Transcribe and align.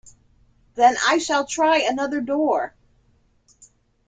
Then 0.73 0.95
I 1.07 1.19
shall 1.19 1.45
try 1.45 1.77
another 1.77 2.21
door. 2.21 2.73